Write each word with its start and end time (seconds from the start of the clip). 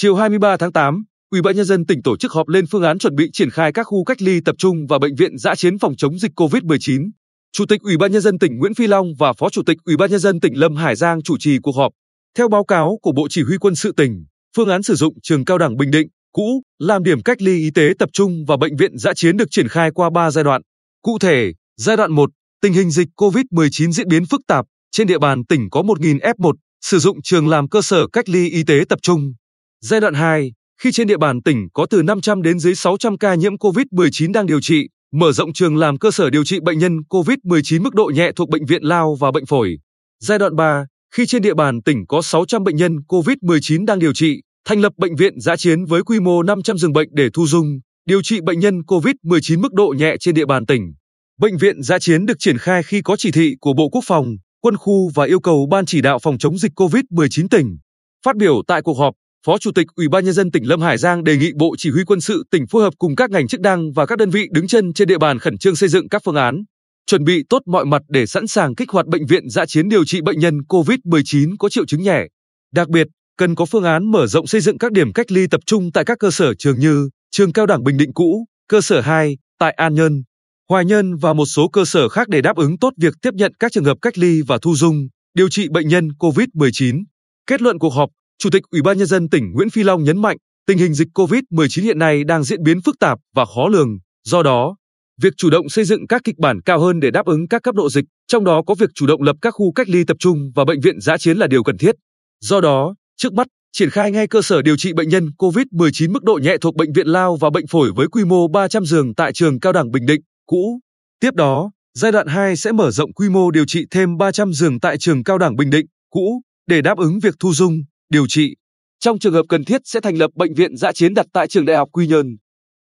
Chiều 0.00 0.14
23 0.14 0.56
tháng 0.56 0.72
8, 0.72 1.04
Ủy 1.30 1.42
ban 1.42 1.56
nhân 1.56 1.64
dân 1.64 1.86
tỉnh 1.86 2.02
tổ 2.02 2.16
chức 2.16 2.32
họp 2.32 2.48
lên 2.48 2.66
phương 2.66 2.82
án 2.82 2.98
chuẩn 2.98 3.14
bị 3.14 3.30
triển 3.32 3.50
khai 3.50 3.72
các 3.72 3.82
khu 3.82 4.04
cách 4.04 4.22
ly 4.22 4.40
tập 4.44 4.54
trung 4.58 4.86
và 4.88 4.98
bệnh 4.98 5.14
viện 5.14 5.38
dã 5.38 5.54
chiến 5.54 5.78
phòng 5.78 5.96
chống 5.96 6.18
dịch 6.18 6.32
COVID-19. 6.36 7.10
Chủ 7.52 7.66
tịch 7.66 7.82
Ủy 7.82 7.96
ban 7.96 8.12
nhân 8.12 8.22
dân 8.22 8.38
tỉnh 8.38 8.58
Nguyễn 8.58 8.74
Phi 8.74 8.86
Long 8.86 9.06
và 9.18 9.32
Phó 9.32 9.50
Chủ 9.50 9.62
tịch 9.66 9.76
Ủy 9.84 9.96
ban 9.96 10.10
nhân 10.10 10.20
dân 10.20 10.40
tỉnh 10.40 10.58
Lâm 10.58 10.76
Hải 10.76 10.96
Giang 10.96 11.22
chủ 11.22 11.38
trì 11.38 11.58
cuộc 11.62 11.76
họp. 11.76 11.92
Theo 12.36 12.48
báo 12.48 12.64
cáo 12.64 12.98
của 13.02 13.12
Bộ 13.12 13.26
Chỉ 13.30 13.42
huy 13.42 13.58
quân 13.58 13.74
sự 13.74 13.92
tỉnh, 13.92 14.24
phương 14.56 14.68
án 14.68 14.82
sử 14.82 14.94
dụng 14.94 15.14
trường 15.22 15.44
cao 15.44 15.58
đẳng 15.58 15.76
Bình 15.76 15.90
Định 15.90 16.08
cũ 16.32 16.62
làm 16.78 17.02
điểm 17.02 17.22
cách 17.22 17.42
ly 17.42 17.58
y 17.58 17.70
tế 17.70 17.92
tập 17.98 18.08
trung 18.12 18.44
và 18.48 18.56
bệnh 18.56 18.76
viện 18.76 18.98
dã 18.98 19.14
chiến 19.14 19.36
được 19.36 19.50
triển 19.50 19.68
khai 19.68 19.90
qua 19.94 20.10
3 20.10 20.30
giai 20.30 20.44
đoạn. 20.44 20.62
Cụ 21.02 21.18
thể, 21.18 21.52
giai 21.76 21.96
đoạn 21.96 22.12
1, 22.12 22.30
tình 22.62 22.72
hình 22.72 22.90
dịch 22.90 23.08
COVID-19 23.16 23.92
diễn 23.92 24.08
biến 24.08 24.26
phức 24.26 24.40
tạp, 24.46 24.64
trên 24.90 25.06
địa 25.06 25.18
bàn 25.18 25.44
tỉnh 25.44 25.70
có 25.70 25.82
1.000 25.82 26.18
F1, 26.18 26.52
sử 26.80 26.98
dụng 26.98 27.22
trường 27.22 27.48
làm 27.48 27.68
cơ 27.68 27.82
sở 27.82 28.06
cách 28.12 28.28
ly 28.28 28.50
y 28.50 28.64
tế 28.64 28.84
tập 28.88 28.98
trung. 29.02 29.32
Giai 29.80 30.00
đoạn 30.00 30.14
2, 30.14 30.52
khi 30.82 30.92
trên 30.92 31.06
địa 31.06 31.16
bàn 31.16 31.42
tỉnh 31.42 31.68
có 31.72 31.86
từ 31.90 32.02
500 32.02 32.42
đến 32.42 32.58
dưới 32.58 32.74
600 32.74 33.18
ca 33.18 33.34
nhiễm 33.34 33.56
COVID-19 33.56 34.32
đang 34.32 34.46
điều 34.46 34.60
trị, 34.60 34.88
mở 35.12 35.32
rộng 35.32 35.52
trường 35.52 35.76
làm 35.76 35.98
cơ 35.98 36.10
sở 36.10 36.30
điều 36.30 36.44
trị 36.44 36.60
bệnh 36.60 36.78
nhân 36.78 36.98
COVID-19 37.08 37.82
mức 37.82 37.94
độ 37.94 38.10
nhẹ 38.14 38.32
thuộc 38.36 38.48
bệnh 38.48 38.64
viện 38.64 38.82
lao 38.82 39.14
và 39.14 39.30
bệnh 39.30 39.46
phổi. 39.46 39.78
Giai 40.20 40.38
đoạn 40.38 40.56
3, 40.56 40.86
khi 41.14 41.26
trên 41.26 41.42
địa 41.42 41.54
bàn 41.54 41.82
tỉnh 41.82 42.06
có 42.06 42.22
600 42.22 42.64
bệnh 42.64 42.76
nhân 42.76 42.96
COVID-19 43.08 43.84
đang 43.86 43.98
điều 43.98 44.12
trị, 44.12 44.40
thành 44.68 44.80
lập 44.80 44.92
bệnh 44.96 45.16
viện 45.16 45.40
giã 45.40 45.56
chiến 45.56 45.84
với 45.84 46.02
quy 46.02 46.20
mô 46.20 46.42
500 46.42 46.78
giường 46.78 46.92
bệnh 46.92 47.08
để 47.12 47.28
thu 47.34 47.46
dung, 47.46 47.80
điều 48.06 48.22
trị 48.22 48.40
bệnh 48.40 48.60
nhân 48.60 48.80
COVID-19 48.80 49.60
mức 49.60 49.72
độ 49.72 49.94
nhẹ 49.98 50.16
trên 50.20 50.34
địa 50.34 50.46
bàn 50.46 50.66
tỉnh. 50.66 50.94
Bệnh 51.40 51.56
viện 51.56 51.82
giã 51.82 51.98
chiến 51.98 52.26
được 52.26 52.36
triển 52.38 52.58
khai 52.58 52.82
khi 52.82 53.02
có 53.02 53.16
chỉ 53.16 53.30
thị 53.30 53.54
của 53.60 53.72
Bộ 53.72 53.88
Quốc 53.88 54.04
phòng, 54.06 54.36
quân 54.60 54.76
khu 54.76 55.10
và 55.14 55.24
yêu 55.24 55.40
cầu 55.40 55.66
Ban 55.70 55.86
chỉ 55.86 56.00
đạo 56.00 56.18
phòng 56.18 56.38
chống 56.38 56.58
dịch 56.58 56.72
COVID-19 56.76 57.48
tỉnh. 57.50 57.78
Phát 58.24 58.36
biểu 58.36 58.62
tại 58.66 58.82
cuộc 58.82 58.98
họp, 58.98 59.14
Phó 59.46 59.58
Chủ 59.58 59.72
tịch 59.72 59.86
Ủy 59.96 60.08
ban 60.08 60.24
nhân 60.24 60.34
dân 60.34 60.50
tỉnh 60.50 60.68
Lâm 60.68 60.80
Hải 60.80 60.98
Giang 60.98 61.24
đề 61.24 61.36
nghị 61.36 61.52
Bộ 61.56 61.74
Chỉ 61.78 61.90
huy 61.90 62.04
quân 62.04 62.20
sự 62.20 62.44
tỉnh 62.50 62.66
phối 62.66 62.82
hợp 62.82 62.94
cùng 62.98 63.16
các 63.16 63.30
ngành 63.30 63.48
chức 63.48 63.60
năng 63.60 63.92
và 63.92 64.06
các 64.06 64.18
đơn 64.18 64.30
vị 64.30 64.48
đứng 64.52 64.66
chân 64.66 64.92
trên 64.92 65.08
địa 65.08 65.18
bàn 65.18 65.38
khẩn 65.38 65.58
trương 65.58 65.76
xây 65.76 65.88
dựng 65.88 66.08
các 66.08 66.22
phương 66.24 66.34
án, 66.34 66.62
chuẩn 67.06 67.24
bị 67.24 67.42
tốt 67.48 67.62
mọi 67.66 67.84
mặt 67.84 68.02
để 68.08 68.26
sẵn 68.26 68.46
sàng 68.46 68.74
kích 68.74 68.90
hoạt 68.90 69.06
bệnh 69.06 69.26
viện 69.26 69.48
dã 69.50 69.66
chiến 69.66 69.88
điều 69.88 70.04
trị 70.04 70.20
bệnh 70.20 70.38
nhân 70.38 70.58
COVID-19 70.68 71.56
có 71.58 71.68
triệu 71.68 71.86
chứng 71.86 72.02
nhẹ. 72.02 72.26
Đặc 72.74 72.88
biệt, 72.88 73.06
cần 73.36 73.54
có 73.54 73.64
phương 73.64 73.84
án 73.84 74.10
mở 74.10 74.26
rộng 74.26 74.46
xây 74.46 74.60
dựng 74.60 74.78
các 74.78 74.92
điểm 74.92 75.12
cách 75.12 75.32
ly 75.32 75.46
tập 75.50 75.60
trung 75.66 75.92
tại 75.92 76.04
các 76.04 76.18
cơ 76.18 76.30
sở 76.30 76.54
trường 76.54 76.78
như 76.78 77.08
trường 77.30 77.52
cao 77.52 77.66
đẳng 77.66 77.84
Bình 77.84 77.96
Định 77.96 78.12
cũ, 78.12 78.44
cơ 78.68 78.80
sở 78.80 79.00
2 79.00 79.36
tại 79.58 79.72
An 79.72 79.94
Nhơn, 79.94 80.22
Hoài 80.68 80.84
Nhơn 80.84 81.16
và 81.16 81.32
một 81.32 81.46
số 81.46 81.68
cơ 81.68 81.84
sở 81.84 82.08
khác 82.08 82.28
để 82.28 82.40
đáp 82.40 82.56
ứng 82.56 82.78
tốt 82.78 82.92
việc 82.96 83.14
tiếp 83.22 83.30
nhận 83.34 83.52
các 83.58 83.72
trường 83.72 83.84
hợp 83.84 83.98
cách 84.02 84.18
ly 84.18 84.42
và 84.46 84.58
thu 84.62 84.74
dung, 84.74 85.08
điều 85.34 85.48
trị 85.48 85.68
bệnh 85.68 85.88
nhân 85.88 86.08
COVID-19. 86.18 87.02
Kết 87.46 87.62
luận 87.62 87.78
cuộc 87.78 87.90
họp, 87.90 88.10
Chủ 88.42 88.50
tịch 88.50 88.62
Ủy 88.70 88.82
ban 88.82 88.98
nhân 88.98 89.06
dân 89.06 89.28
tỉnh 89.28 89.52
Nguyễn 89.52 89.70
Phi 89.70 89.82
Long 89.82 90.04
nhấn 90.04 90.22
mạnh, 90.22 90.36
tình 90.66 90.78
hình 90.78 90.94
dịch 90.94 91.08
COVID-19 91.14 91.82
hiện 91.82 91.98
nay 91.98 92.24
đang 92.24 92.44
diễn 92.44 92.62
biến 92.62 92.80
phức 92.80 92.98
tạp 93.00 93.18
và 93.34 93.44
khó 93.44 93.68
lường, 93.68 93.98
do 94.24 94.42
đó, 94.42 94.76
việc 95.22 95.32
chủ 95.36 95.50
động 95.50 95.68
xây 95.68 95.84
dựng 95.84 96.06
các 96.06 96.20
kịch 96.24 96.38
bản 96.38 96.60
cao 96.64 96.80
hơn 96.80 97.00
để 97.00 97.10
đáp 97.10 97.26
ứng 97.26 97.48
các 97.48 97.62
cấp 97.62 97.74
độ 97.74 97.90
dịch, 97.90 98.04
trong 98.26 98.44
đó 98.44 98.62
có 98.66 98.74
việc 98.74 98.90
chủ 98.94 99.06
động 99.06 99.22
lập 99.22 99.36
các 99.42 99.50
khu 99.50 99.72
cách 99.72 99.88
ly 99.88 100.04
tập 100.04 100.16
trung 100.20 100.50
và 100.54 100.64
bệnh 100.64 100.80
viện 100.80 101.00
giã 101.00 101.18
chiến 101.18 101.38
là 101.38 101.46
điều 101.46 101.62
cần 101.62 101.78
thiết. 101.78 101.94
Do 102.40 102.60
đó, 102.60 102.94
trước 103.16 103.32
mắt, 103.32 103.46
triển 103.72 103.90
khai 103.90 104.12
ngay 104.12 104.26
cơ 104.26 104.42
sở 104.42 104.62
điều 104.62 104.76
trị 104.76 104.92
bệnh 104.92 105.08
nhân 105.08 105.30
COVID-19 105.38 106.12
mức 106.12 106.24
độ 106.24 106.38
nhẹ 106.42 106.56
thuộc 106.60 106.76
bệnh 106.76 106.92
viện 106.92 107.06
lao 107.06 107.36
và 107.36 107.50
bệnh 107.50 107.66
phổi 107.66 107.92
với 107.96 108.06
quy 108.08 108.24
mô 108.24 108.48
300 108.48 108.84
giường 108.84 109.14
tại 109.14 109.32
trường 109.32 109.60
cao 109.60 109.72
đẳng 109.72 109.90
Bình 109.90 110.06
Định 110.06 110.20
cũ. 110.46 110.80
Tiếp 111.20 111.34
đó, 111.34 111.70
giai 111.94 112.12
đoạn 112.12 112.26
2 112.26 112.56
sẽ 112.56 112.72
mở 112.72 112.90
rộng 112.90 113.12
quy 113.12 113.28
mô 113.28 113.50
điều 113.50 113.64
trị 113.66 113.84
thêm 113.90 114.16
300 114.16 114.52
giường 114.52 114.80
tại 114.80 114.98
trường 114.98 115.24
cao 115.24 115.38
đẳng 115.38 115.56
Bình 115.56 115.70
Định 115.70 115.86
cũ 116.10 116.40
để 116.66 116.80
đáp 116.80 116.98
ứng 116.98 117.18
việc 117.18 117.34
thu 117.40 117.52
dung, 117.54 117.82
điều 118.10 118.26
trị. 118.28 118.54
Trong 119.00 119.18
trường 119.18 119.32
hợp 119.32 119.46
cần 119.48 119.64
thiết 119.64 119.80
sẽ 119.84 120.00
thành 120.00 120.16
lập 120.16 120.30
bệnh 120.34 120.54
viện 120.54 120.76
dã 120.76 120.92
chiến 120.92 121.14
đặt 121.14 121.26
tại 121.32 121.48
trường 121.48 121.64
Đại 121.64 121.76
học 121.76 121.88
Quy 121.92 122.06
Nhơn. 122.06 122.36